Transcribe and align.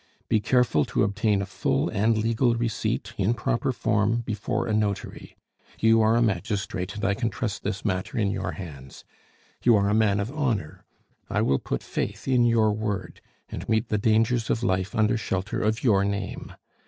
Be 0.27 0.39
careful 0.39 0.83
to 0.85 1.03
obtain 1.03 1.43
a 1.43 1.45
full 1.45 1.87
and 1.89 2.17
legal 2.17 2.55
receipt, 2.55 3.13
in 3.19 3.35
proper 3.35 3.71
form, 3.71 4.21
before 4.21 4.65
a 4.65 4.73
notary. 4.73 5.37
You 5.79 6.01
are 6.01 6.15
a 6.15 6.23
magistrate, 6.23 6.95
and 6.95 7.05
I 7.05 7.13
can 7.13 7.29
trust 7.29 7.61
this 7.61 7.85
matter 7.85 8.17
in 8.17 8.31
your 8.31 8.53
hands. 8.53 9.03
You 9.61 9.75
are 9.75 9.89
a 9.89 9.93
man 9.93 10.19
of 10.19 10.31
honor; 10.35 10.85
I 11.29 11.43
will 11.43 11.59
put 11.59 11.83
faith 11.83 12.27
in 12.27 12.45
your 12.45 12.71
word, 12.71 13.21
and 13.51 13.69
meet 13.69 13.89
the 13.89 13.99
dangers 13.99 14.49
of 14.49 14.63
life 14.63 14.95
under 14.95 15.17
shelter 15.17 15.61
of 15.61 15.83
your 15.83 16.03
name. 16.03 16.51